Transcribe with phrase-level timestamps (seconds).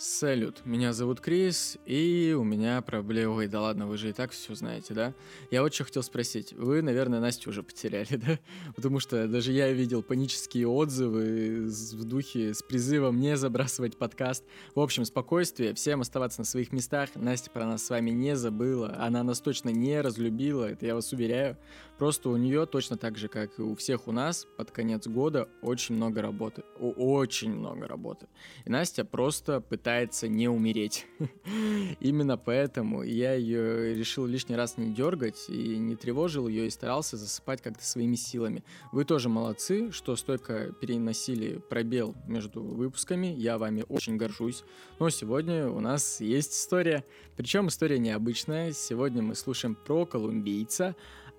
[0.00, 3.34] Салют, меня зовут Крис, и у меня проблема...
[3.34, 5.12] Ой, да ладно, вы же и так все знаете, да?
[5.50, 6.52] Я вот что хотел спросить.
[6.52, 8.38] Вы, наверное, Настю уже потеряли, да?
[8.76, 14.44] Потому что даже я видел панические отзывы в духе с призывом не забрасывать подкаст.
[14.76, 17.08] В общем, спокойствие, всем оставаться на своих местах.
[17.16, 21.12] Настя про нас с вами не забыла, она нас точно не разлюбила, это я вас
[21.12, 21.56] уверяю.
[21.98, 25.48] Просто у нее точно так же, как и у всех у нас, под конец года
[25.62, 26.62] очень много работы.
[26.78, 28.28] Очень много работы.
[28.64, 31.06] И Настя просто пытается не умереть.
[32.00, 37.16] Именно поэтому я ее решил лишний раз не дергать и не тревожил ее и старался
[37.16, 38.62] засыпать как-то своими силами.
[38.92, 43.26] Вы тоже молодцы, что столько переносили пробел между выпусками.
[43.26, 44.62] Я вами очень горжусь.
[45.00, 47.04] Но сегодня у нас есть история.
[47.36, 48.72] Причем история необычная.
[48.72, 50.94] Сегодня мы слушаем про колумбийца,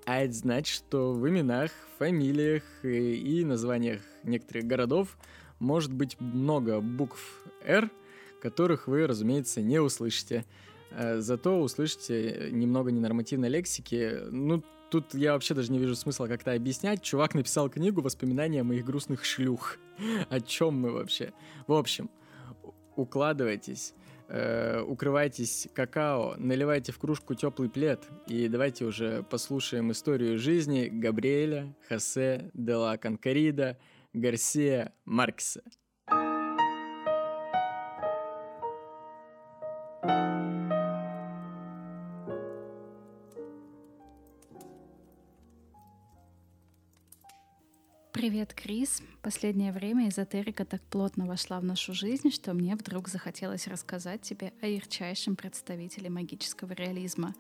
[0.09, 5.15] а это значит, что в именах, фамилиях и названиях некоторых городов
[5.59, 7.91] может быть много букв «Р»,
[8.41, 10.45] которых вы, разумеется, не услышите.
[10.89, 14.17] Э, зато услышите немного ненормативной лексики.
[14.31, 17.03] Ну, тут я вообще даже не вижу смысла как-то объяснять.
[17.03, 19.77] Чувак написал книгу «Воспоминания моих грустных шлюх».
[20.29, 21.33] О чем мы вообще?
[21.67, 22.09] В общем,
[22.95, 23.93] укладывайтесь,
[24.29, 31.75] э, укрывайтесь какао, наливайте в кружку теплый плед и давайте уже послушаем историю жизни Габриэля
[31.87, 33.77] Хосе де ла Конкорида
[34.13, 35.61] Гарсия Маркеса.
[48.49, 49.03] Привет, Крис.
[49.21, 54.53] Последнее время эзотерика так плотно вошла в нашу жизнь, что мне вдруг захотелось рассказать тебе
[54.61, 57.35] о ярчайшем представителе магического реализма.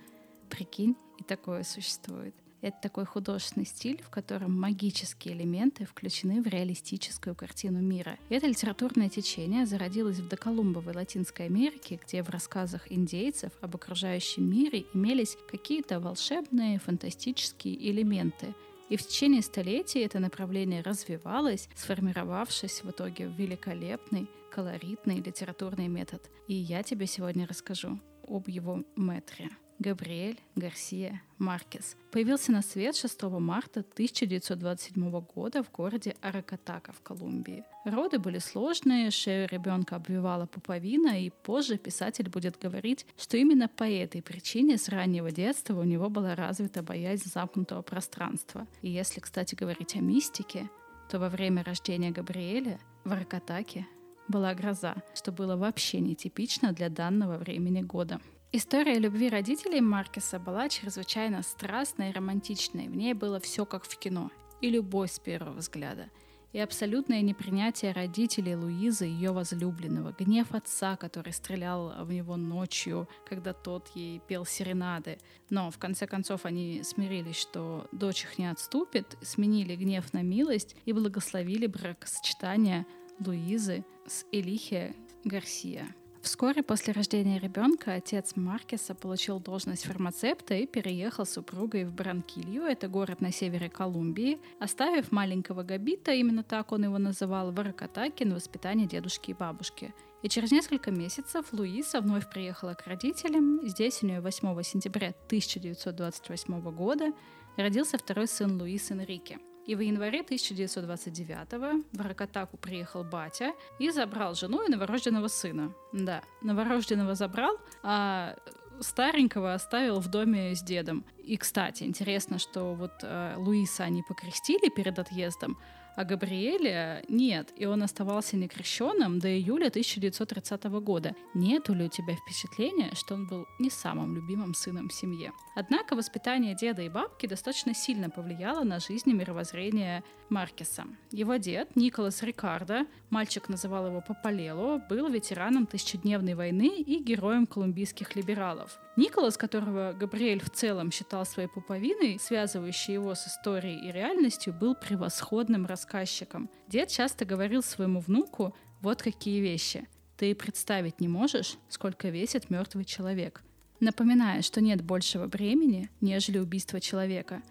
[0.49, 2.35] Прикинь, и такое существует.
[2.61, 8.17] Это такой художественный стиль, в котором магические элементы включены в реалистическую картину мира.
[8.29, 14.85] это литературное течение зародилось в доколумбовой Латинской Америке, где в рассказах индейцев об окружающем мире
[14.93, 18.53] имелись какие-то волшебные, фантастические элементы—
[18.89, 26.29] и в течение столетий это направление развивалось, сформировавшись в итоге в великолепный, колоритный литературный метод.
[26.47, 29.49] И я тебе сегодня расскажу об его метре.
[29.79, 31.95] Габриэль Гарсия Маркес.
[32.11, 37.63] Появился на свет 6 марта 1927 года в городе Аракатака в Колумбии.
[37.85, 43.85] Роды были сложные, шею ребенка обвивала пуповина, и позже писатель будет говорить, что именно по
[43.85, 48.67] этой причине с раннего детства у него была развита боязнь замкнутого пространства.
[48.81, 50.69] И если, кстати, говорить о мистике,
[51.09, 53.87] то во время рождения Габриэля в Аракатаке
[54.27, 58.19] была гроза, что было вообще нетипично для данного времени года.
[58.51, 62.87] История любви родителей Маркеса была чрезвычайно страстной и романтичной.
[62.87, 64.31] В ней было все как в кино.
[64.59, 66.09] И любовь с первого взгляда.
[66.51, 70.15] И абсолютное непринятие родителей Луизы, ее возлюбленного.
[70.17, 75.19] Гнев отца, который стрелял в него ночью, когда тот ей пел серенады.
[75.51, 80.75] Но в конце концов они смирились, что дочь их не отступит, сменили гнев на милость
[80.85, 82.87] и благословили бракосочетание
[83.23, 85.87] Луизы с Элихе Гарсия.
[86.21, 92.63] Вскоре после рождения ребенка отец Маркеса получил должность фармацепта и переехал с супругой в Бранкилью,
[92.63, 98.25] это город на севере Колумбии, оставив маленького Габита, именно так он его называл, в Аракатаке
[98.25, 99.93] на воспитание дедушки и бабушки.
[100.21, 103.61] И через несколько месяцев Луиса вновь приехала к родителям.
[103.63, 107.13] Здесь у нее 8 сентября 1928 года
[107.55, 114.33] родился второй сын Луисы Энрике– и в январе 1929 в Ракатаку приехал батя и забрал
[114.33, 115.71] жену и новорожденного сына.
[115.93, 118.35] Да, новорожденного забрал, а
[118.79, 121.05] старенького оставил в доме с дедом.
[121.23, 125.55] И, кстати, интересно, что вот э, Луиса они покрестили перед отъездом,
[125.95, 131.15] а Габриэля нет, и он оставался некрещенным до июля 1930 года.
[131.33, 135.31] Нету ли у тебя впечатления, что он был не самым любимым сыном в семье?
[135.55, 140.85] Однако воспитание деда и бабки достаточно сильно повлияло на жизнь и мировоззрение Маркеса.
[141.11, 148.15] Его дед, Николас Рикардо, мальчик называл его Папалело, был ветераном тысячедневной войны и героем колумбийских
[148.15, 148.79] либералов.
[148.95, 154.75] Николас, которого Габриэль в целом считал своей пуповиной, связывающей его с историей и реальностью, был
[154.75, 156.49] превосходным рассказчиком.
[156.67, 159.87] Дед часто говорил своему внуку вот какие вещи.
[160.17, 163.41] Ты представить не можешь, сколько весит мертвый человек.
[163.79, 167.41] Напоминая, что нет большего бремени, нежели убийство человека.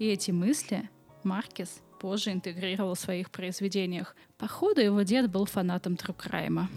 [0.00, 0.90] И эти мысли
[1.22, 4.16] Маркес позже интегрировал в своих произведениях.
[4.36, 6.68] Походу, его дед был фанатом Трукрайма.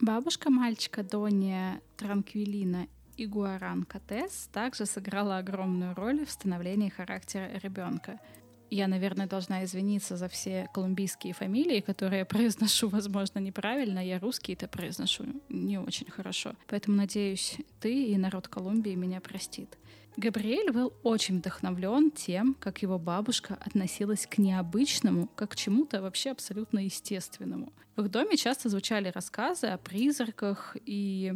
[0.00, 2.86] Бабушка мальчика Донья Транквилина
[3.16, 8.20] и Гуаран Катес также сыграла огромную роль в становлении характера ребенка.
[8.70, 14.04] Я, наверное, должна извиниться за все колумбийские фамилии, которые я произношу, возможно, неправильно.
[14.04, 16.52] Я русский это произношу не очень хорошо.
[16.66, 19.76] Поэтому, надеюсь, ты и народ Колумбии меня простит.
[20.16, 26.30] Габриэль был очень вдохновлен тем, как его бабушка относилась к необычному, как к чему-то вообще
[26.30, 27.72] абсолютно естественному.
[27.94, 31.34] В их доме часто звучали рассказы о призраках, и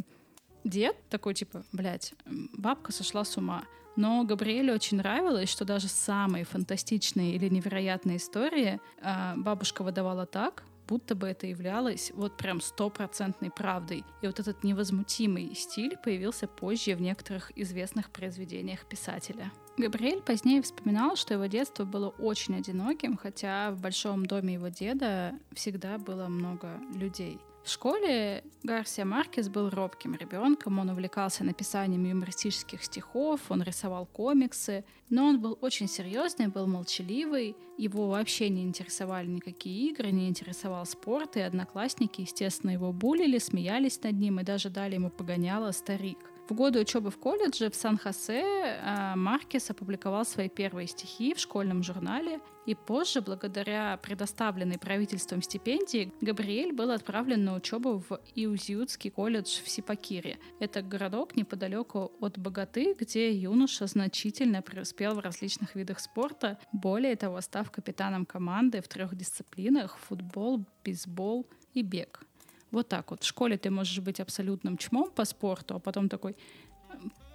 [0.65, 3.63] дед такой типа, блядь, бабка сошла с ума.
[3.95, 10.63] Но Габриэлю очень нравилось, что даже самые фантастичные или невероятные истории э, бабушка выдавала так,
[10.87, 14.03] будто бы это являлось вот прям стопроцентной правдой.
[14.21, 19.51] И вот этот невозмутимый стиль появился позже в некоторых известных произведениях писателя.
[19.77, 25.33] Габриэль позднее вспоминал, что его детство было очень одиноким, хотя в большом доме его деда
[25.53, 32.83] всегда было много людей— в школе Гарсия Маркес был робким ребенком, он увлекался написанием юмористических
[32.83, 39.27] стихов, он рисовал комиксы, но он был очень серьезный, был молчаливый, его вообще не интересовали
[39.27, 44.69] никакие игры, не интересовал спорт, и одноклассники, естественно, его булили, смеялись над ним и даже
[44.69, 46.32] дали ему погоняло старик.
[46.53, 48.43] В годы учебы в колледже в Сан-Хосе
[48.83, 56.13] а, Маркес опубликовал свои первые стихи в школьном журнале, и позже, благодаря предоставленной правительством стипендии,
[56.21, 60.37] Габриэль был отправлен на учебу в Иузиутский колледж в Сипакире.
[60.59, 66.59] Это городок неподалеку от Богаты, где юноша значительно преуспел в различных видах спорта.
[66.71, 72.27] Более того, став капитаном команды в трех дисциплинах— футбол, бейсбол и бег.
[72.73, 73.21] Вот так вот.
[73.21, 76.35] В школе ты можешь быть абсолютным чмом по спорту, а потом такой,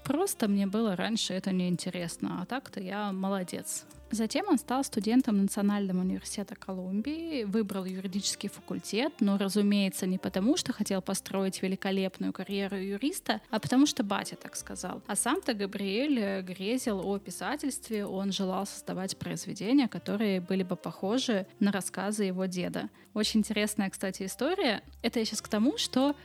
[0.09, 3.85] просто мне было раньше это неинтересно, а так-то я молодец.
[4.11, 10.73] Затем он стал студентом Национального университета Колумбии, выбрал юридический факультет, но, разумеется, не потому, что
[10.73, 15.03] хотел построить великолепную карьеру юриста, а потому что батя так сказал.
[15.07, 21.71] А сам-то Габриэль грезил о писательстве, он желал создавать произведения, которые были бы похожи на
[21.71, 22.89] рассказы его деда.
[23.13, 24.83] Очень интересная, кстати, история.
[25.03, 26.17] Это я сейчас к тому, что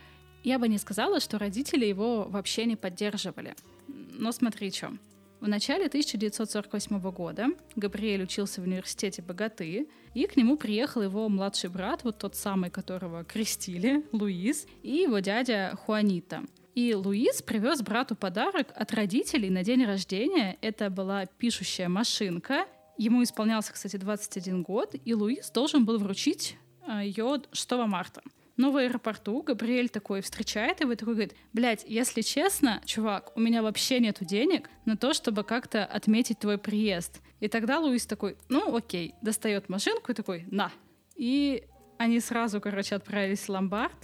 [0.44, 3.54] я бы не сказала, что родители его вообще не поддерживали.
[3.86, 4.92] Но смотри, что.
[5.40, 11.68] В начале 1948 года Габриэль учился в университете Богаты, и к нему приехал его младший
[11.68, 16.44] брат, вот тот самый, которого крестили, Луис, и его дядя Хуанита.
[16.74, 20.56] И Луис привез брату подарок от родителей на день рождения.
[20.60, 22.66] Это была пишущая машинка.
[22.96, 26.56] Ему исполнялся, кстати, 21 год, и Луис должен был вручить
[26.88, 28.22] э, ее 6 марта.
[28.56, 33.40] Но в аэропорту Габриэль такой встречает его и такой говорит, блядь, если честно, чувак, у
[33.40, 37.20] меня вообще нету денег на то, чтобы как-то отметить твой приезд.
[37.40, 40.70] И тогда Луис такой, ну окей, достает машинку и такой, на.
[41.16, 41.64] И
[41.98, 43.96] они сразу, короче, отправились в ломбард,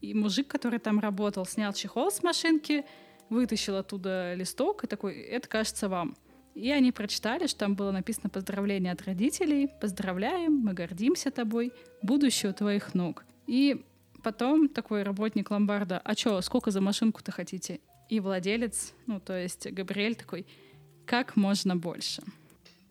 [0.00, 2.84] и мужик, который там работал, снял чехол с машинки,
[3.28, 6.16] вытащил оттуда листок и такой, это кажется вам.
[6.54, 9.68] И они прочитали, что там было написано поздравление от родителей.
[9.80, 11.72] Поздравляем, мы гордимся тобой,
[12.02, 13.24] будущее у твоих ног.
[13.50, 13.84] И
[14.22, 17.80] потом такой работник ломбарда, а чё, сколько за машинку-то хотите?
[18.08, 20.46] И владелец, ну то есть Габриэль такой,
[21.04, 22.22] как можно больше.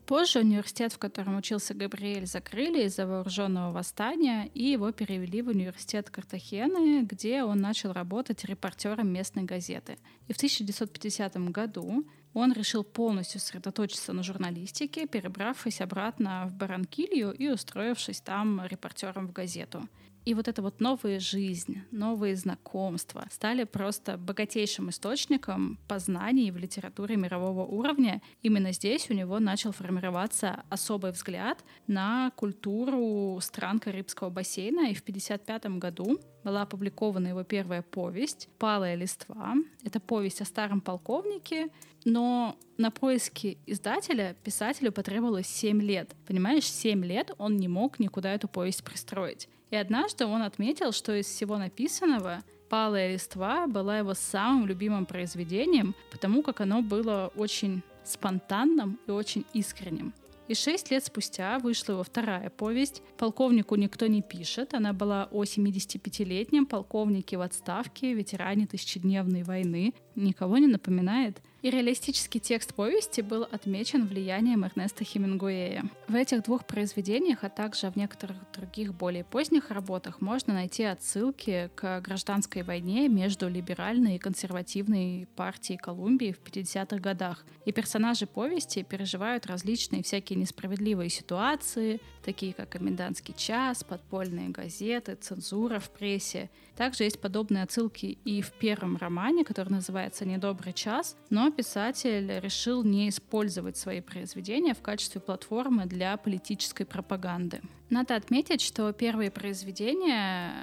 [0.06, 6.10] Позже университет, в котором учился Габриэль, закрыли из-за вооруженного восстания, и его перевели в университет
[6.10, 9.98] Картахены, где он начал работать репортером местной газеты.
[10.28, 17.48] И в 1950 году он решил полностью сосредоточиться на журналистике, перебравшись обратно в Баранкилью и
[17.48, 19.88] устроившись там репортером в газету.
[20.26, 27.16] И вот эта вот новая жизнь, новые знакомства стали просто богатейшим источником познаний в литературе
[27.16, 28.22] мирового уровня.
[28.42, 34.90] Именно здесь у него начал формироваться особый взгляд на культуру стран Карибского бассейна.
[34.90, 39.56] И в 1955 году была опубликована его первая повесть «Палая листва».
[39.84, 41.70] Это повесть о старом полковнике,
[42.06, 46.16] но на поиски издателя писателю потребовалось 7 лет.
[46.28, 49.50] Понимаешь, 7 лет он не мог никуда эту повесть пристроить.
[49.72, 55.96] И однажды он отметил, что из всего написанного «Палая листва» была его самым любимым произведением,
[56.12, 60.14] потому как оно было очень спонтанным и очень искренним.
[60.48, 64.74] И шесть лет спустя вышла его вторая повесть «Полковнику никто не пишет».
[64.74, 69.94] Она была о 75-летнем полковнике в отставке, ветеране тысячедневной войны.
[70.16, 71.40] Никого не напоминает?
[71.62, 75.84] И реалистический текст повести был отмечен влиянием Эрнеста Хемингуэя.
[76.08, 81.70] В этих двух произведениях, а также в некоторых других более поздних работах можно найти отсылки
[81.76, 87.44] к гражданской войне между либеральной и консервативной партией Колумбии в 50-х годах.
[87.66, 95.80] И персонажи повести переживают различные всякие несправедливые ситуации, такие как комендантский час, подпольные газеты, цензура
[95.80, 96.50] в прессе.
[96.78, 102.84] Также есть подобные отсылки и в первом романе, который называется недобрый час, но писатель решил
[102.84, 107.62] не использовать свои произведения в качестве платформы для политической пропаганды.
[107.90, 110.54] Надо отметить, что первые произведения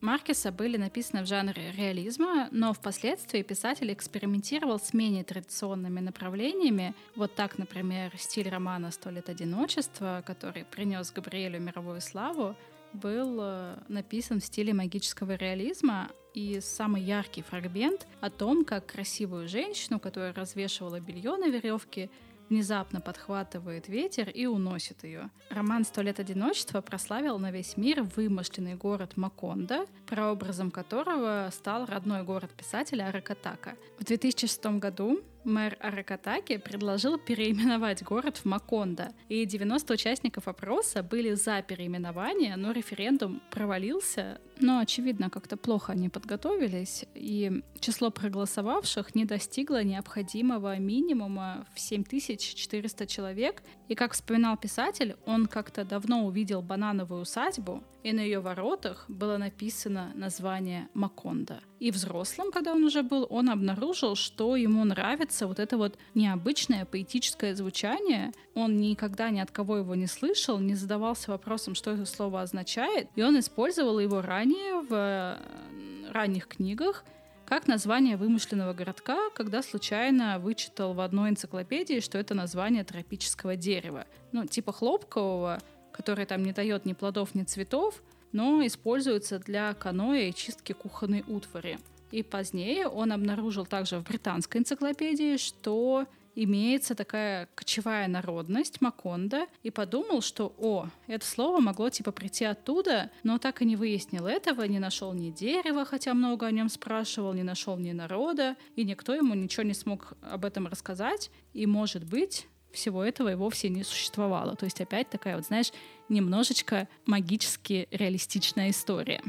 [0.00, 6.94] Маркеса были написаны в жанре реализма, но впоследствии писатель экспериментировал с менее традиционными направлениями.
[7.16, 12.56] Вот так, например, стиль романа «Сто лет одиночества», который принес Габриэлю мировую славу,
[12.92, 19.48] был э, написан в стиле магического реализма, и самый яркий фрагмент о том, как красивую
[19.48, 22.10] женщину, которая развешивала белье на веревке,
[22.50, 25.30] внезапно подхватывает ветер и уносит ее.
[25.50, 32.24] Роман «Сто лет одиночества» прославил на весь мир вымышленный город Макондо, прообразом которого стал родной
[32.24, 33.76] город писателя Аракатака.
[33.98, 41.34] В 2006 году мэр Аракатаки предложил переименовать город в Макондо, и 90 участников опроса были
[41.34, 49.24] за переименование, но референдум провалился, но, очевидно, как-то плохо они подготовились, и число проголосовавших не
[49.24, 57.22] достигло необходимого минимума в 7400 человек, и, как вспоминал писатель, он как-то давно увидел банановую
[57.22, 61.60] усадьбу, и на ее воротах было написано название Макондо.
[61.80, 66.84] И взрослым, когда он уже был, он обнаружил, что ему нравится вот это вот необычное
[66.84, 68.32] поэтическое звучание.
[68.54, 73.08] Он никогда ни от кого его не слышал, не задавался вопросом, что это слово означает,
[73.16, 77.04] и он использовал его ранее в э, ранних книгах
[77.50, 84.06] как название вымышленного городка, когда случайно вычитал в одной энциклопедии, что это название тропического дерева.
[84.30, 85.60] Ну, типа хлопкового,
[85.90, 91.24] который там не дает ни плодов, ни цветов, но используется для каноэ и чистки кухонной
[91.26, 91.80] утвари.
[92.10, 99.70] И позднее он обнаружил также в британской энциклопедии, что имеется такая кочевая народность Маконда, и
[99.70, 104.62] подумал, что, о, это слово могло типа прийти оттуда, но так и не выяснил этого,
[104.64, 109.14] не нашел ни дерева, хотя много о нем спрашивал, не нашел ни народа, и никто
[109.14, 113.82] ему ничего не смог об этом рассказать, и, может быть, всего этого и вовсе не
[113.82, 114.54] существовало.
[114.54, 115.72] То есть опять такая вот, знаешь,
[116.08, 119.22] немножечко магически реалистичная история.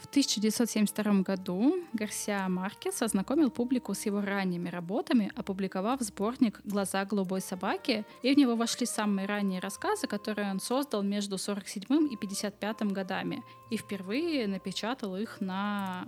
[0.00, 7.40] В 1972 году Гарсиа Маркес ознакомил публику с его ранними работами, опубликовав сборник «Глаза голубой
[7.40, 12.82] собаки», и в него вошли самые ранние рассказы, которые он создал между 47 и 55
[12.92, 16.04] годами, и впервые напечатал их на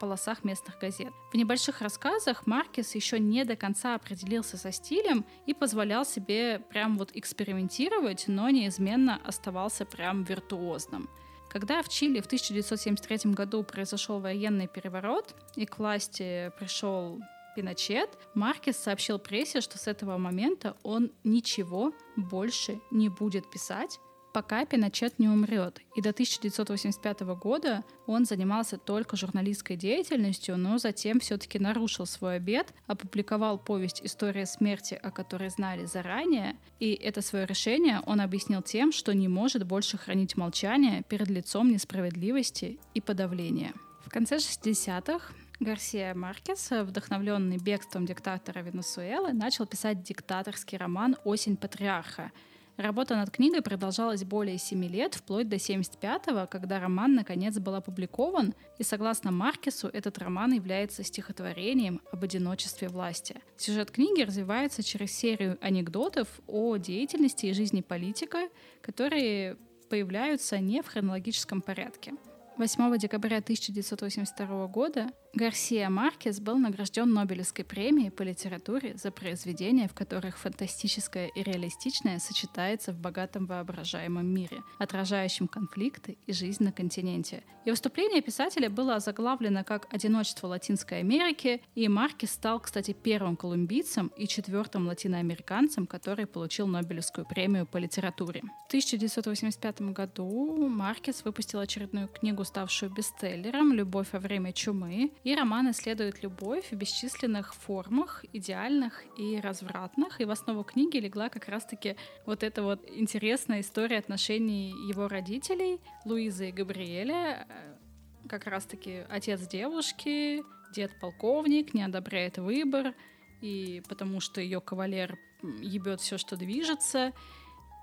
[0.00, 1.12] полосах местных газет.
[1.32, 6.98] В небольших рассказах Маркес еще не до конца определился со стилем и позволял себе прям
[6.98, 11.08] вот экспериментировать, но неизменно оставался прям виртуозным.
[11.50, 17.20] Когда в Чили в 1973 году произошел военный переворот и к власти пришел
[17.56, 23.98] Пиночет, Маркес сообщил прессе, что с этого момента он ничего больше не будет писать,
[24.32, 25.80] пока Пиночет не умрет.
[25.96, 32.72] И до 1985 года он занимался только журналистской деятельностью, но затем все-таки нарушил свой обет,
[32.86, 38.92] опубликовал повесть «История смерти», о которой знали заранее, и это свое решение он объяснил тем,
[38.92, 43.72] что не может больше хранить молчание перед лицом несправедливости и подавления.
[44.04, 52.32] В конце 60-х Гарсия Маркес, вдохновленный бегством диктатора Венесуэлы, начал писать диктаторский роман «Осень патриарха»,
[52.80, 58.54] Работа над книгой продолжалась более семи лет, вплоть до 75-го, когда роман наконец был опубликован,
[58.78, 63.36] и согласно Маркесу, этот роман является стихотворением об одиночестве власти.
[63.58, 68.48] Сюжет книги развивается через серию анекдотов о деятельности и жизни политика,
[68.80, 69.58] которые
[69.90, 72.14] появляются не в хронологическом порядке.
[72.56, 79.94] 8 декабря 1982 года Гарсия Маркес был награжден Нобелевской премией по литературе за произведения, в
[79.94, 87.44] которых фантастическое и реалистичное сочетается в богатом воображаемом мире, отражающем конфликты и жизнь на континенте.
[87.64, 94.08] И выступление писателя было озаглавлено как «Одиночество Латинской Америки», и Маркес стал, кстати, первым колумбийцем
[94.16, 98.40] и четвертым латиноамериканцем, который получил Нобелевскую премию по литературе.
[98.64, 105.70] В 1985 году Маркес выпустил очередную книгу, ставшую бестселлером «Любовь во время чумы», и роман
[105.70, 110.20] исследует любовь в бесчисленных формах, идеальных и развратных.
[110.20, 115.80] И в основу книги легла как раз-таки вот эта вот интересная история отношений его родителей,
[116.04, 120.42] Луизы и Габриэля, э, как раз-таки отец девушки,
[120.74, 122.94] дед полковник, не одобряет выбор,
[123.42, 127.12] и потому что ее кавалер ебет все, что движется,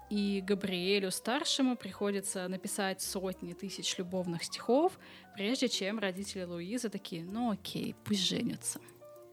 [0.09, 4.97] и Габриэлю старшему приходится написать сотни тысяч любовных стихов,
[5.35, 8.79] прежде чем родители Луизы такие, ну окей, пусть женятся.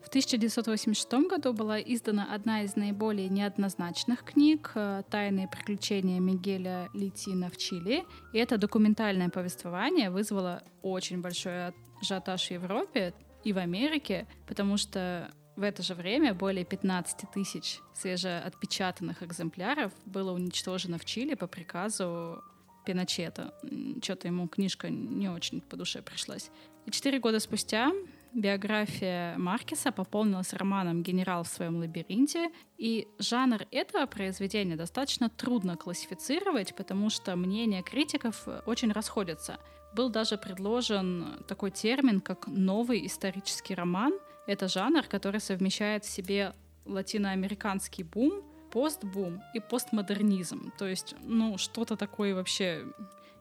[0.02, 7.48] В 1986 году была издана одна из наиболее неоднозначных книг э, «Тайные приключения Мигеля Литина
[7.48, 8.04] в Чили».
[8.34, 13.14] И это документальное повествование вызвало очень большой ажиотаж в Европе,
[13.44, 20.32] и в Америке, потому что в это же время более 15 тысяч свежеотпечатанных экземпляров было
[20.32, 22.42] уничтожено в Чили по приказу
[22.84, 23.54] Пиночета.
[24.02, 26.50] Что-то ему книжка не очень по душе пришлась.
[26.86, 27.92] И четыре года спустя
[28.34, 36.74] биография Маркеса пополнилась романом «Генерал в своем лабиринте», и жанр этого произведения достаточно трудно классифицировать,
[36.74, 39.58] потому что мнения критиков очень расходятся.
[39.94, 44.12] Был даже предложен такой термин, как «новый исторический роман».
[44.46, 46.52] Это жанр, который совмещает в себе
[46.84, 50.72] латиноамериканский бум, постбум и постмодернизм.
[50.78, 52.84] То есть, ну, что-то такое вообще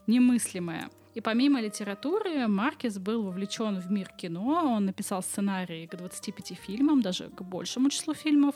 [0.08, 0.90] немыслимое.
[1.14, 4.76] И помимо литературы, Маркес был вовлечен в мир кино.
[4.76, 8.56] Он написал сценарий к 25 фильмам, даже к большему числу фильмов,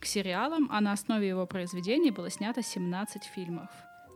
[0.00, 3.68] к сериалам, а на основе его произведений было снято 17 фильмов.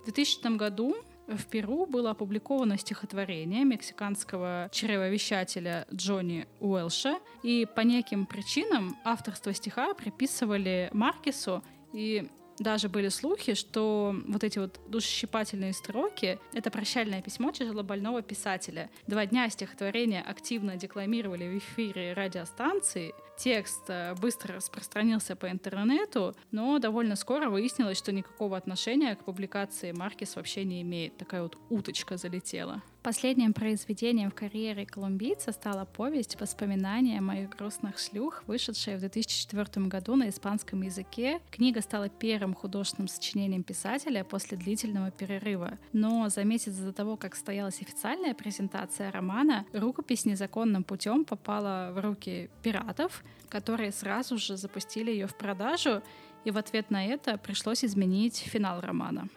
[0.02, 0.96] В 2000 году
[1.28, 9.94] в Перу было опубликовано стихотворение мексиканского чревовещателя Джонни Уэлша, и по неким причинам авторство стиха
[9.94, 11.62] приписывали Маркесу,
[11.92, 12.28] и
[12.62, 18.90] даже были слухи, что вот эти вот душесчипательные строки— это прощальное письмо тяжелобольного писателя.
[19.06, 26.78] Два дня стихотворения активно декламировали в эфире радиостанции, текст э, быстро распространился по интернету, но
[26.78, 31.16] довольно скоро выяснилось, что никакого отношения к публикации Маркес вообще не имеет.
[31.16, 32.82] Такая вот уточка залетела.
[33.02, 40.14] Последним произведением в карьере колумбийца стала повесть «Воспоминания моих грустных шлюх», вышедшая в 2004 году
[40.14, 41.40] на испанском языке.
[41.50, 45.78] Книга стала первым художественным сочинением писателя после длительного перерыва.
[45.92, 52.00] Но за месяц до того, как состоялась официальная презентация романа, рукопись незаконным путем попала в
[52.00, 56.02] руки пиратов, которые сразу же запустили ее в продажу,
[56.44, 59.28] и в ответ на это пришлось изменить финал романа.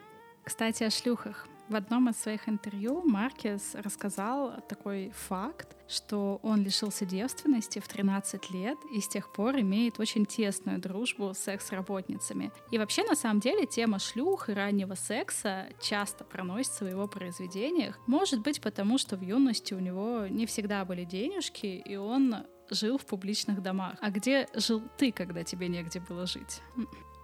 [0.44, 1.48] Кстати, о шлюхах.
[1.68, 8.52] В одном из своих интервью Маркес рассказал такой факт, что он лишился девственности в 13
[8.52, 12.52] лет и с тех пор имеет очень тесную дружбу с секс-работницами.
[12.70, 17.98] И вообще, на самом деле, тема шлюх и раннего секса часто проносится в его произведениях.
[18.06, 23.00] Может быть, потому что в юности у него не всегда были денежки, и он жил
[23.00, 23.98] в публичных домах.
[24.02, 26.62] А где жил ты, когда тебе негде было жить?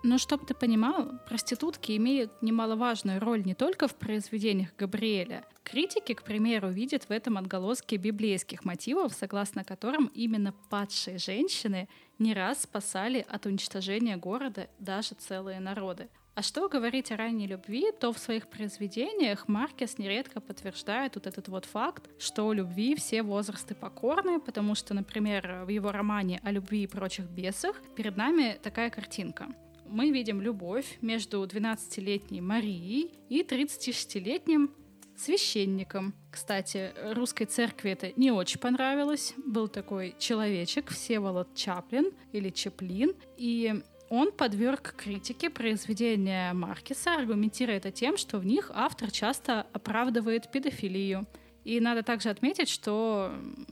[0.04, 5.46] Но чтобы ты понимал, проститутки имеют немаловажную роль не только в произведениях Габриэля.
[5.64, 11.88] Критики, к примеру, видят в этом отголоски библейских мотивов, согласно которым именно падшие женщины
[12.18, 16.10] не раз спасали от уничтожения города даже целые народы.
[16.34, 21.50] А что говорить о ранней любви, то в своих произведениях Маркес нередко подтверждает вот этот
[21.50, 26.52] вот факт, что у любви все возрасты покорны, потому что, например, в его романе «О
[26.52, 29.54] любви и прочих бесах» перед нами такая картинка
[29.92, 34.72] мы видим любовь между 12-летней Марией и 36-летним
[35.18, 36.14] священником.
[36.32, 39.34] Кстати, русской церкви это не очень понравилось.
[39.46, 47.92] Был такой человечек Всеволод Чаплин или Чаплин, и он подверг критике произведения Маркеса, аргументируя это
[47.92, 51.28] тем, что в них автор часто оправдывает педофилию.
[51.64, 53.32] И надо также отметить, что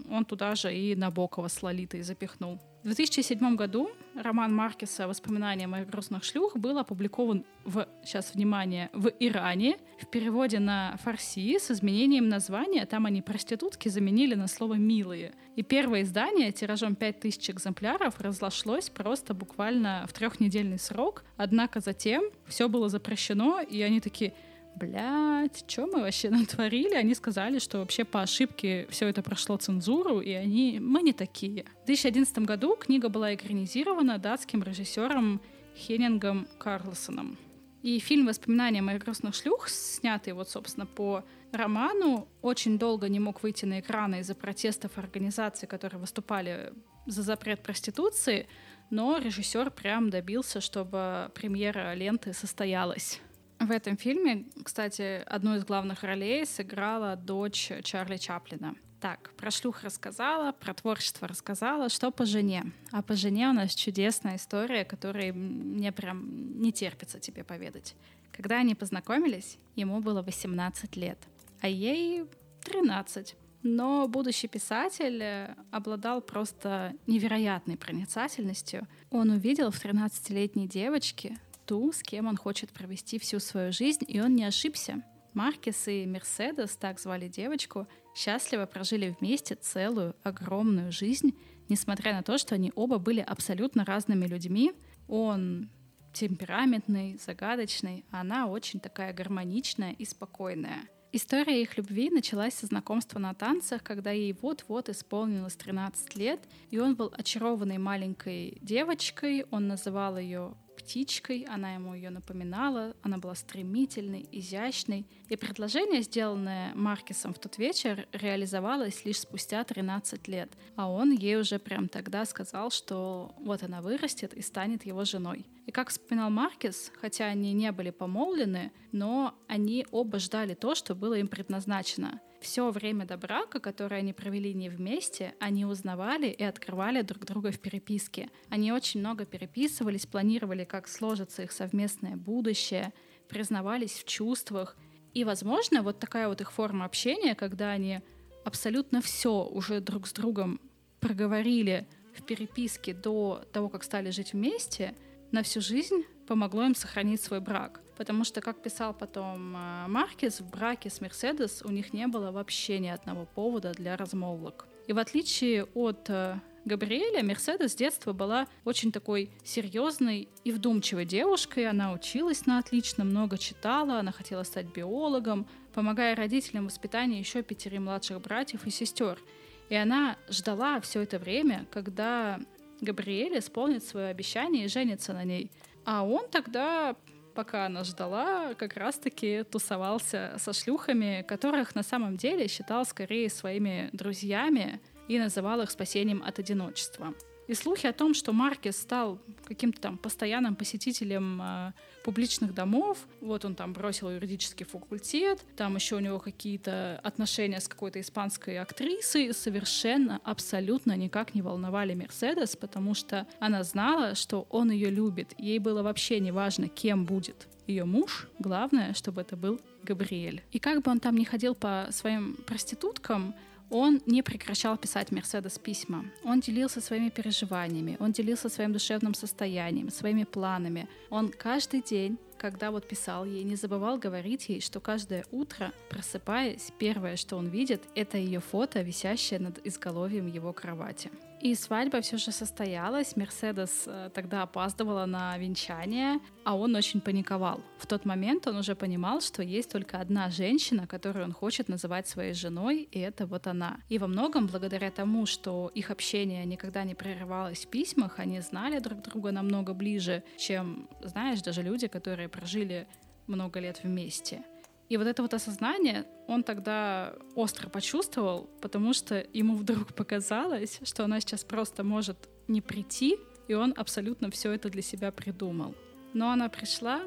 [0.10, 2.60] он туда же и Набокова с Лолитой запихнул.
[2.82, 9.12] В 2007 году роман Маркеса «Воспоминания моих грустных шлюх» был опубликован в, сейчас внимание, в
[9.20, 12.86] Иране в переводе на фарси с изменением названия.
[12.86, 15.34] Там они проститутки заменили на слово «милые».
[15.58, 21.26] И первое издание тиражом 5000 экземпляров разошлось просто буквально в трехнедельный срок.
[21.36, 24.34] Однако затем все было запрещено, и они такие
[24.76, 26.96] блядь, что мы вообще натворили?
[26.96, 31.66] Они сказали, что вообще по ошибке все это прошло цензуру, и они, мы не такие.
[31.84, 35.42] В 2011 году книга была экранизирована датским режиссером
[35.76, 37.38] Хеннингом Карлсоном.
[37.82, 43.42] И фильм «Воспоминания моих грустных шлюх», снятый вот, собственно, по роману, очень долго не мог
[43.42, 46.74] выйти на экраны из-за протестов организаций, которые выступали
[47.06, 48.48] за запрет проституции,
[48.90, 53.22] но режиссер прям добился, чтобы премьера ленты состоялась.
[53.60, 58.76] В этом фильме, кстати, одну из главных ролей сыграла дочь Чарли Чаплина.
[59.02, 61.89] Так, про шлюх рассказала, про творчество рассказала.
[61.89, 62.72] Что по жене?
[62.91, 67.95] А по жене у нас чудесная история, которая мне прям не терпится тебе поведать.
[68.32, 71.17] Когда они познакомились, ему было 18 лет,
[71.62, 72.26] а ей
[72.63, 73.36] 13.
[73.63, 78.88] Но будущий писатель э, обладал просто невероятной проницательностью.
[79.12, 81.38] Он увидел в 13-летней девочке
[81.70, 85.04] ту, с кем он хочет провести всю свою жизнь, и он не ошибся.
[85.36, 91.38] Маркес и Мерседес, так звали девочку, счастливо прожили вместе целую огромную жизнь,
[91.70, 94.74] несмотря на то, что они оба были абсолютно разными людьми.
[95.08, 95.70] Он
[96.12, 100.90] темпераментный, загадочный, а она очень такая гармоничная и спокойная.
[101.12, 106.40] История их любви началась со знакомства на танцах, когда ей вот-вот исполнилось 13 лет,
[106.72, 113.18] и он был очарованной маленькой девочкой, он называл ее птичкой, она ему ее напоминала, она
[113.18, 120.50] была стремительной, изящной, и предложение, сделанное Маркесом в тот вечер, реализовалось лишь спустя 13 лет,
[120.76, 125.46] а он ей уже прям тогда сказал, что вот она вырастет и станет его женой.
[125.65, 130.96] И как вспоминал Маркес, хотя они не были помолвлены, но они оба ждали то, что
[130.96, 136.43] было им предназначено— все время до брака, которое они провели не вместе, они узнавали и
[136.43, 138.30] открывали друг друга в переписке.
[138.49, 142.93] Они очень много переписывались, планировали, как сложится их совместное будущее,
[143.28, 144.75] признавались в чувствах.
[145.13, 148.02] И, возможно, вот такая вот их форма общения, когда они
[148.45, 150.60] абсолютно все уже друг с другом
[150.99, 154.95] проговорили в переписке до того, как стали жить вместе,
[155.32, 157.82] на всю жизнь помогло им сохранить свой брак.
[158.00, 162.32] Потому что, как писал потом э, Маркес, в браке с Мерседес у них не было
[162.32, 164.68] вообще ни одного повода для размолвок.
[164.88, 171.04] И в отличие от э, Габриэля, Мерседес с детства была очень такой серьезной и вдумчивой
[171.04, 171.68] девушкой.
[171.68, 177.44] Она училась на отлично, много читала, она хотела стать биологом, помогая родителям в воспитании еще
[177.44, 179.20] пятерым младших братьев и сестер.
[179.68, 182.40] И она ждала все это время, когда
[182.80, 185.52] Габриэль исполнит свое обещание и женится на ней.
[185.84, 186.96] А он тогда
[187.39, 193.89] пока она ждала, как раз-таки тусовался со шлюхами, которых на самом деле считал скорее своими
[193.93, 197.13] друзьями и называл их спасением от одиночества.
[197.50, 201.72] И слухи о том, что Маркес стал каким-то там постоянным посетителем э,
[202.04, 207.68] публичных домов, вот он там бросил юридический факультет, там еще у него какие-то отношения с
[207.68, 214.70] какой-то испанской актрисой, совершенно, абсолютно никак не волновали Мерседес, потому что она знала, что он
[214.70, 215.34] ее любит.
[215.40, 220.44] Ей было вообще не важно, кем будет ее муж, главное, чтобы это был Габриэль.
[220.52, 223.34] И как бы он там не ходил по своим проституткам,
[223.70, 226.06] он не прекращал писать Мерседес письма.
[226.24, 230.88] Он делился своими переживаниями, он делился своим душевным состоянием, своими планами.
[231.10, 236.72] Он каждый день когда вот писал ей, не забывал говорить ей, что каждое утро, просыпаясь,
[236.80, 241.12] первое, что он видит, это ее фото, висящее над изголовьем его кровати.
[241.41, 243.15] И свадьба все же состоялась.
[243.15, 247.62] Мерседес э, тогда опаздывала на венчание, а он очень паниковал.
[247.78, 252.08] В тот момент он уже понимал, что есть только одна женщина, которую он хочет называть
[252.08, 253.80] своей женой, и это вот она.
[253.88, 258.80] И во многом благодаря тому, что их общение никогда не прерывалось в письмах, они знали
[258.80, 262.86] друг друга намного ближе, чем, знаешь, даже люди, которые прожили
[263.28, 264.43] много лет вместе.
[264.89, 271.06] И вот это вот осознание он тогда остро почувствовал, потому что ему вдруг показалось, что
[271.06, 275.75] она сейчас просто может не прийти, и он абсолютно все это для себя придумал.
[276.13, 277.02] Но она пришла,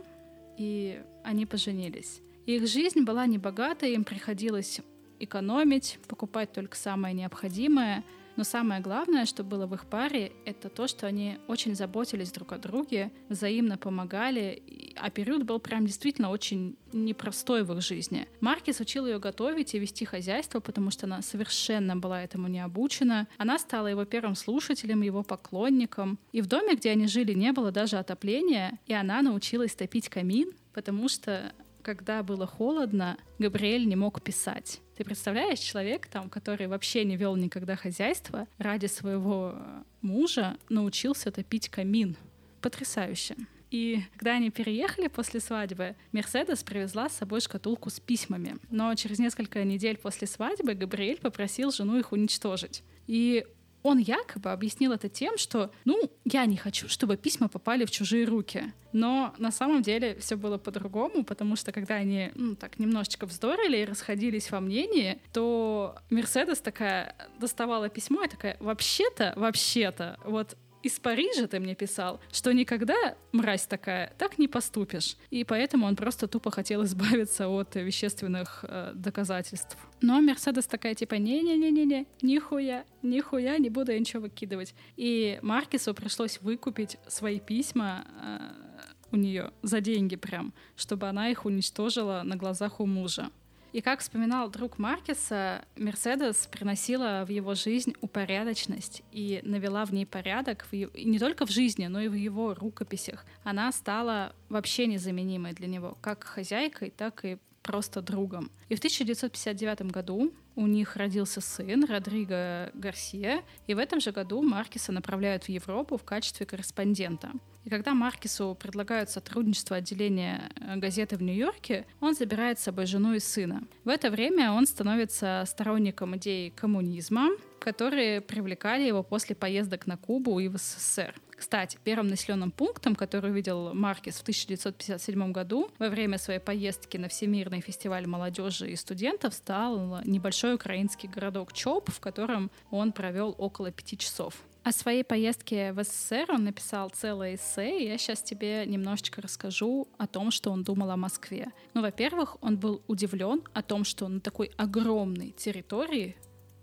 [0.56, 2.20] и они поженились.
[2.46, 4.80] Их жизнь была небогатой, им приходилось
[5.18, 8.04] экономить, покупать только самое необходимое—
[8.36, 12.52] но самое главное, что было в их паре, это то, что они очень заботились друг
[12.52, 14.62] о друге, взаимно помогали,
[14.96, 18.28] а период был прям действительно очень непростой в их жизни.
[18.40, 23.28] Маркис учил ее готовить и вести хозяйство, потому что она совершенно была этому не обучена.
[23.38, 26.18] Она стала его первым слушателем, его поклонником.
[26.32, 30.52] И в доме, где они жили, не было даже отопления, и она научилась топить камин,
[30.72, 34.80] потому что когда было холодно, Габриэль не мог писать.
[34.96, 41.30] Ты представляешь, человек, там, который вообще не вел никогда хозяйство, ради своего э, мужа научился
[41.30, 42.16] топить камин.
[42.60, 43.36] Потрясающе.
[43.72, 48.56] И когда они переехали после свадьбы, Мерседес привезла с собой шкатулку с письмами.
[48.70, 52.82] Но через несколько недель после свадьбы Габриэль попросил жену их уничтожить.
[53.06, 53.46] И
[53.82, 58.24] он якобы объяснил это тем, что, ну, я не хочу, чтобы письма попали в чужие
[58.24, 58.72] руки.
[58.92, 63.78] Но на самом деле все было по-другому, потому что когда они, ну, так немножечко вздорили
[63.78, 70.98] и расходились во мнении, то Мерседес такая доставала письмо и такая, вообще-то, вообще-то, вот из
[70.98, 75.16] Парижа ты мне писал, что никогда, мразь такая, так не поступишь.
[75.30, 79.76] И поэтому он просто тупо хотел избавиться от вещественных э, доказательств.
[80.00, 84.74] Но Мерседес такая типа, не-не-не-не-не, нихуя, нихуя, не буду я ничего выкидывать.
[84.96, 88.72] И Маркису пришлось выкупить свои письма э,
[89.12, 93.30] у нее за деньги прям, чтобы она их уничтожила на глазах у мужа.
[93.72, 100.04] И как вспоминал друг Маркеса, Мерседес приносила в его жизнь упорядоченность и навела в ней
[100.04, 103.24] порядок в, и не только в жизни, но и в его рукописях.
[103.44, 108.50] Она стала вообще незаменимой для него, как хозяйкой, так и просто другом.
[108.68, 114.42] И в 1959 году у них родился сын Родриго Гарсия, и в этом же году
[114.42, 117.32] Маркиса направляют в Европу в качестве корреспондента.
[117.64, 123.14] И когда Маркису предлагают сотрудничество отделения э, газеты в Нью-Йорке, он забирает с собой жену
[123.14, 123.62] и сына.
[123.84, 130.40] В это время он становится сторонником идеи коммунизма, которые привлекали его после поездок на Кубу
[130.40, 131.14] и в СССР.
[131.42, 137.08] Кстати, первым населенным пунктом, который увидел Маркес в 1957 году во время своей поездки на
[137.08, 143.72] Всемирный фестиваль молодежи и студентов, стал небольшой украинский городок Чоп, в котором он провел около
[143.72, 144.36] пяти часов.
[144.62, 149.88] О своей поездке в СССР он написал целое эссе, и я сейчас тебе немножечко расскажу
[149.98, 151.50] о том, что он думал о Москве.
[151.74, 156.14] Ну, во-первых, он был удивлен о том, что на такой огромной территории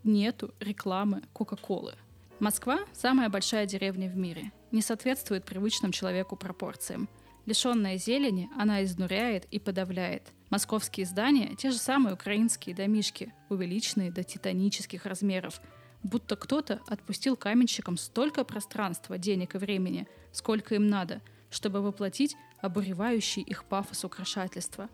[0.06, 1.96] нету рекламы Кока-Колы.
[2.40, 7.10] Москва— самая большая деревня в мире, не соответствует привычным человеку пропорциям.
[7.46, 10.32] Лишенная зелени, она изнуряет и подавляет.
[10.50, 15.60] Московские здания— те же самые украинские домишки, увеличенные до титанических размеров,
[16.02, 23.42] будто кто-то отпустил каменщикам столько пространства, денег и времени, сколько им надо, чтобы воплотить обуревающий
[23.42, 24.90] их пафос украшательства.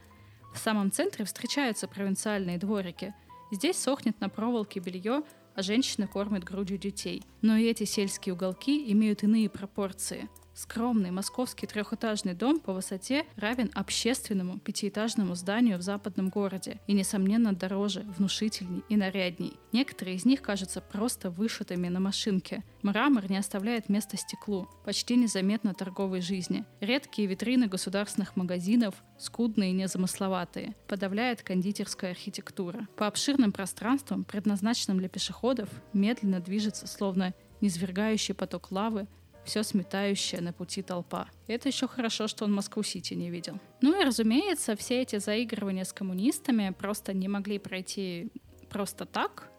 [0.52, 3.14] В самом центре встречаются провинциальные дворики.
[3.52, 5.22] Здесь сохнет на проволоке белье,
[5.56, 7.24] а женщина кормит грудью детей.
[7.42, 13.70] Но и эти сельские уголки имеют иные пропорции– Скромный московский трехэтажный дом по высоте равен
[13.74, 19.60] общественному пятиэтажному зданию в западном городе и, несомненно, дороже, внушительней и нарядней.
[19.74, 22.64] Некоторые из них кажутся просто вышитыми на машинке.
[22.84, 26.64] Мрамор не оставляет места стеклу, почти незаметно торговой жизни.
[26.80, 32.88] Редкие витрины государственных магазинов, скудные и незамысловатые, подавляет кондитерская архитектура.
[32.96, 39.08] По обширным пространствам, предназначенным для пешеходов, медленно движется, словно низвергающий поток лавы,
[39.46, 41.28] все сметающая на пути толпа.
[41.48, 43.60] И это еще хорошо, что он Москву-Сити не видел.
[43.82, 48.32] Ну и, разумеется, все эти заигрывания с коммунистами просто не могли пройти
[48.70, 49.50] просто так,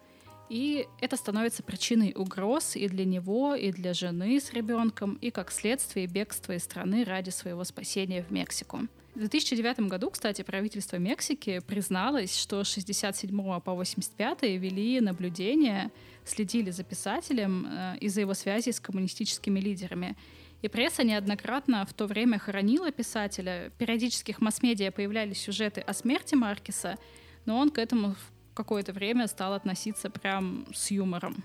[0.48, 5.50] и это становится причиной угроз и для него, и для жены с ребенком, и как
[5.50, 8.80] следствие бегства из страны ради своего спасения в Мексику.
[9.14, 15.90] В 2009 году, кстати, правительство Мексики призналось, что с 67 по 85 вели наблюдения,
[16.26, 20.16] следили за писателем э, из-за его связи с коммунистическими лидерами.
[20.60, 23.72] И пресса неоднократно в то время хоронила писателя.
[23.78, 26.98] Периодически в масс-медиа появлялись сюжеты о смерти Маркеса,
[27.46, 28.16] но он к этому
[28.56, 31.44] какое-то время стал относиться прям с юмором.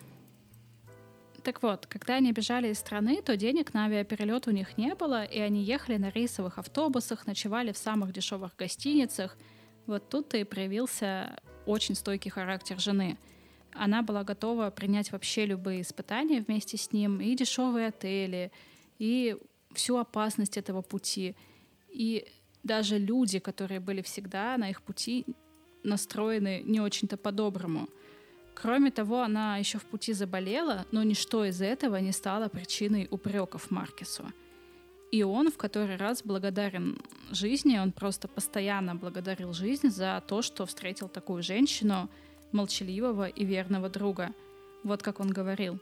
[1.43, 5.23] Так вот, когда они бежали из страны, то денег на авиаперелет у них не было,
[5.23, 9.37] и они ехали на рейсовых автобусах, ночевали в самых дешевых гостиницах.
[9.87, 13.17] Вот тут-то и проявился очень стойкий характер жены.
[13.73, 18.51] Она была готова принять вообще любые испытания вместе с ним, и дешевые отели,
[18.99, 19.35] и
[19.73, 21.35] всю опасность этого пути.
[21.89, 22.27] И
[22.63, 25.25] даже люди, которые были всегда на их пути,
[25.83, 27.87] настроены не очень-то по-доброму—
[28.61, 33.71] Кроме того, она еще в пути заболела, но ничто из этого не стало причиной упреков
[33.71, 34.31] Маркесу.
[35.11, 40.65] И он в который раз благодарен жизни, он просто постоянно благодарил жизнь за то, что
[40.65, 42.07] встретил такую женщину,
[42.51, 44.33] молчаливого и верного друга.
[44.83, 45.79] Вот как он говорил.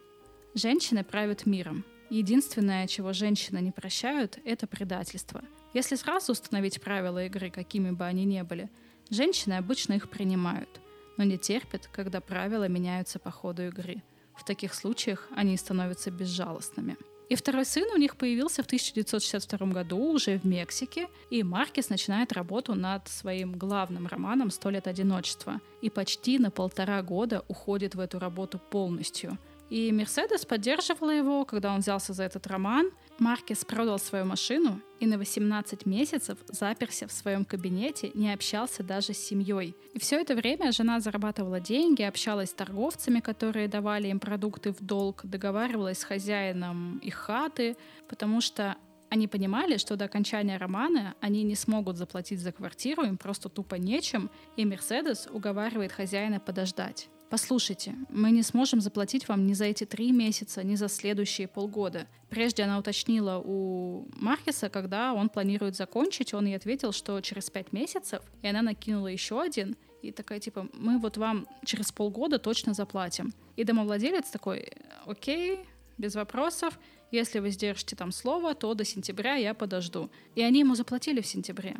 [0.55, 1.83] «Женщины правят миром.
[2.09, 5.43] Единственное, чего женщины не прощают, это предательство.
[5.73, 8.69] Если сразу установить правила игры, какими бы они ни были,
[9.09, 10.81] женщины обычно их принимают–
[11.19, 14.01] но не терпят, когда правила меняются по ходу игры.
[14.37, 16.95] В таких случаях они становятся безжалостными.
[17.27, 22.31] И второй сын у них появился в 1962 году уже в Мексике, и Маркес начинает
[22.31, 27.99] работу над своим главным романом «Сто лет одиночества» и почти на полтора года уходит в
[27.99, 29.37] эту работу полностью–
[29.69, 32.89] и Мерседес поддерживала его, когда он взялся за этот роман.
[33.19, 39.13] Маркес продал свою машину и на 18 месяцев заперся в своем кабинете, не общался даже
[39.13, 39.75] с семьей.
[39.93, 44.81] И все это время жена зарабатывала деньги, общалась с торговцами, которые давали им продукты в
[44.81, 47.75] долг, договаривалась с хозяином их хаты,
[48.07, 48.75] потому что
[49.09, 53.75] они понимали, что до окончания романа они не смогут заплатить за квартиру, им просто тупо
[53.75, 57.09] нечем, и Мерседес уговаривает хозяина подождать.
[57.29, 62.07] Послушайте, мы не сможем заплатить вам ни за эти три месяца, ни за следующие полгода.
[62.29, 67.71] Прежде она уточнила у Маркеса, когда он планирует закончить, он ей ответил, что через пять
[67.71, 72.73] месяцев, и она накинула еще один, и такая типа, мы вот вам через полгода точно
[72.73, 73.31] заплатим.
[73.55, 74.71] И домовладелец такой,
[75.05, 75.59] окей,
[75.99, 76.79] без вопросов,
[77.11, 80.09] если вы сдержите там слово, то до сентября я подожду.
[80.33, 81.77] И они ему заплатили в сентябре.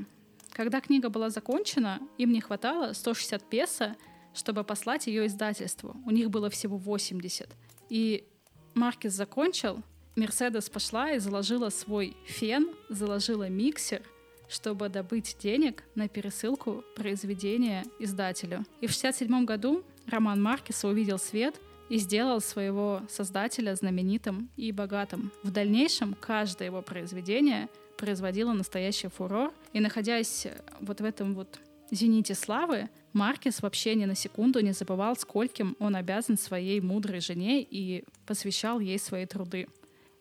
[0.51, 3.95] Когда книга была закончена, им не хватало 160 песо,
[4.33, 5.95] чтобы послать ее издательству.
[6.05, 7.49] У них было всего 80.
[7.89, 8.27] И
[8.73, 9.81] Маркес закончил,
[10.15, 14.01] Мерседес пошла и заложила свой фен, заложила миксер,
[14.47, 18.65] чтобы добыть денег на пересылку произведения издателю.
[18.81, 25.31] И в 1967 году роман Маркеса увидел свет и сделал своего создателя знаменитым и богатым.
[25.43, 30.47] В дальнейшем каждое его произведение производило настоящий фурор, и находясь
[30.79, 31.59] вот в этом вот
[31.91, 37.61] зените славы, Маркес вообще ни на секунду не забывал, скольким он обязан своей мудрой жене
[37.61, 39.67] и посвящал ей свои труды.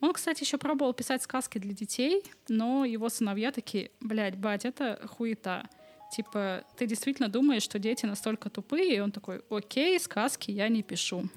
[0.00, 5.00] Он, кстати, еще пробовал писать сказки для детей, но его сыновья такие, блядь, бать, это
[5.08, 5.68] хуета.
[6.12, 8.96] Типа, ты действительно думаешь, что дети настолько тупые?
[8.96, 11.28] И он такой, окей, сказки я не пишу.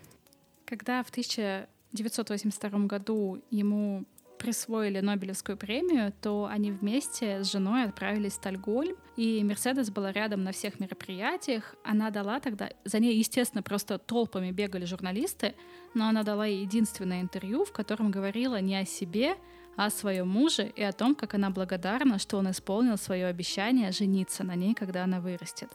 [0.65, 4.05] Когда в 1982 году ему
[4.41, 10.43] присвоили Нобелевскую премию, то они вместе с женой отправились в Стальгольм, и Мерседес была рядом
[10.43, 11.75] на всех мероприятиях.
[11.83, 15.53] Она дала тогда, за ней, естественно, просто толпами бегали журналисты,
[15.93, 19.35] но она дала ей единственное интервью, в котором говорила не о себе,
[19.77, 23.91] а о своем муже и о том, как она благодарна, что он исполнил свое обещание
[23.91, 25.69] жениться на ней, когда она вырастет.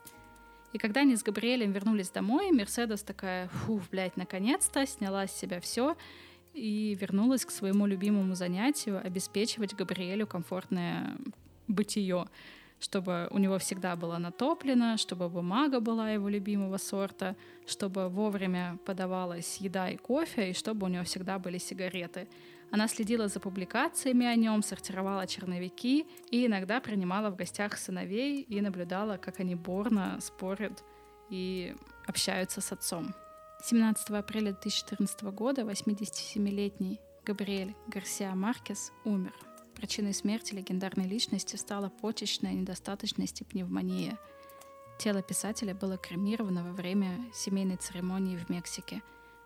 [0.73, 5.61] И когда они с Габриэлем вернулись домой, Мерседес такая, фу, блядь, наконец-то, сняла с себя
[5.61, 5.97] все
[6.57, 11.17] и вернулась к своему любимому занятию обеспечивать Габриэлю комфортное
[11.69, 12.27] бытие,
[12.81, 19.59] чтобы у него всегда было натоплено, чтобы бумага была его любимого сорта, чтобы вовремя подавалась
[19.59, 22.27] еда и кофе, и чтобы у него всегда были сигареты.
[22.71, 28.61] Она следила за публикациями о нем, сортировала черновики и иногда принимала в гостях сыновей и
[28.61, 30.83] наблюдала, как они борно спорят
[31.31, 33.15] и общаются с отцом.
[33.63, 39.35] 17 апреля 2014 года 87-летний Габриэль Гарсиа Маркес умер.
[39.75, 44.19] Причиной смерти легендарной личности стала почечная недостаточность и пневмония.
[44.99, 49.03] Тело писателя было кремировано во время семейной церемонии в Мексике.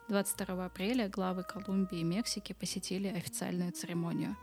[0.09, 4.37] 22 апреля главы Колумбии и Мексики посетили официальную церемонию.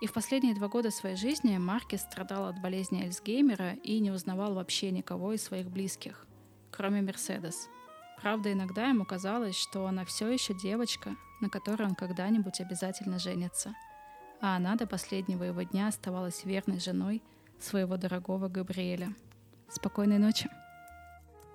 [0.00, 4.54] И в последние два года своей жизни Маркес страдал от болезни Альцгеймера и не узнавал
[4.54, 6.26] вообще никого из своих близких,
[6.70, 7.68] кроме Мерседес–
[8.22, 13.74] Правда, иногда ему казалось, что она все еще девочка, на которой он когда-нибудь обязательно женится.
[14.42, 17.22] А она до последнего его дня оставалась верной женой
[17.58, 19.14] своего дорогого Габриэля.
[19.70, 20.50] Спокойной ночи.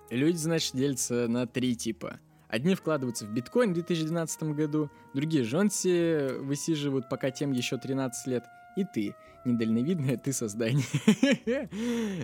[0.09, 2.19] Люди, значит, делятся на три типа.
[2.47, 8.45] Одни вкладываются в биткоин в 2012 году, другие жонси высиживают пока тем еще 13 лет,
[8.77, 10.85] и ты, недальновидное ты создание.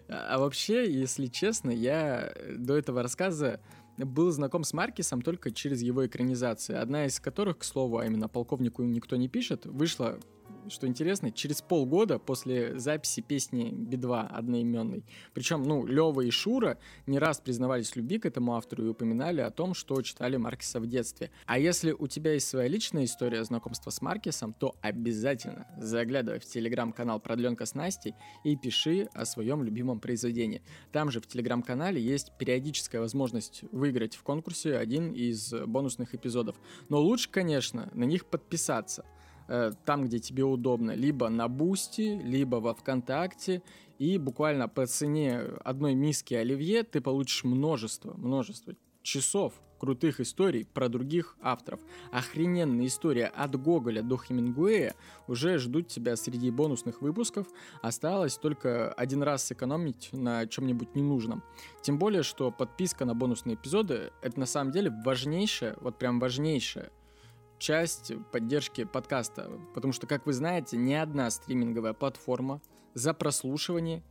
[0.09, 3.59] А вообще, если честно, я до этого рассказа
[4.05, 8.27] был знаком с Маркисом только через его экранизации, одна из которых, к слову, а именно
[8.27, 10.19] полковнику никто не пишет, вышла
[10.69, 15.05] что интересно, через полгода после записи песни Би-2 одноименной.
[15.33, 19.41] Причем, ну, Лева и Шура не раз признавались в любви к этому автору и упоминали
[19.41, 21.31] о том, что читали Маркиса в детстве.
[21.45, 26.45] А если у тебя есть своя личная история знакомства с Маркисом, то обязательно заглядывай в
[26.45, 30.61] телеграм-канал «Продленка с Настей» и пиши о своем любимом произведении.
[30.91, 36.55] Там же в телеграм-канале есть периодическая возможность выиграть в конкурсе один из бонусных эпизодов.
[36.89, 39.05] Но лучше, конечно, на них подписаться–
[39.53, 43.61] Э, там, где тебе удобно, либо на Бусти, либо во Вконтакте,
[43.99, 50.87] и буквально по цене одной миски оливье ты получишь множество, множество часов крутых историй про
[50.87, 51.81] других авторов.
[52.13, 54.95] Охрененная история от Гоголя до Хемингуэя
[55.27, 57.45] уже ждут тебя среди бонусных выпусков.
[57.81, 61.43] Осталось только один раз сэкономить на чем-нибудь ненужном.
[61.81, 66.89] Тем более, что подписка на бонусные эпизоды— это на самом деле важнейшее, вот прям важнейшее
[67.61, 72.59] часть поддержки подкаста, потому что, как вы знаете, ни одна стриминговая платформа
[72.95, 74.03] за прослушивание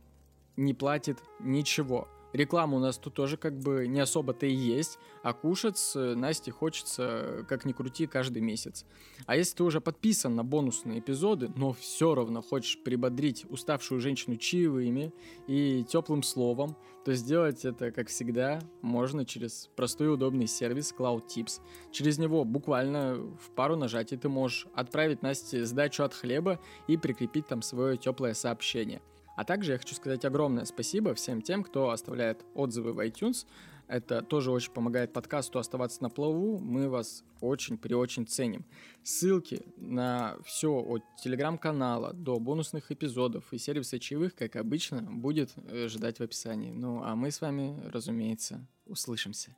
[0.55, 2.07] не платит ничего.
[2.33, 6.51] Реклама у нас тут тоже как бы не особо-то и есть, а кушать с Настей
[6.51, 8.85] хочется, как ни крути, каждый месяц.
[9.25, 14.37] А если ты уже подписан на бонусные эпизоды, но все равно хочешь прибодрить уставшую женщину
[14.37, 15.13] чаевыми
[15.47, 21.23] и теплым словом, то сделать это, как всегда, можно через простой и удобный сервис Cloud
[21.27, 21.59] Tips.
[21.91, 27.47] Через него буквально в пару нажатий ты можешь отправить Насте сдачу от хлеба и прикрепить
[27.47, 29.01] там свое теплое сообщение.
[29.35, 33.45] А также я хочу сказать огромное спасибо всем тем, кто оставляет отзывы в iTunes.
[33.87, 36.59] Это тоже очень помогает подкасту оставаться на плаву.
[36.59, 38.65] Мы вас очень при очень ценим.
[39.03, 45.89] Ссылки на все от телеграм-канала до бонусных эпизодов и сервиса чаевых, как обычно, будет э,
[45.89, 46.71] ждать в описании.
[46.71, 49.55] Ну а мы с вами, разумеется, услышимся.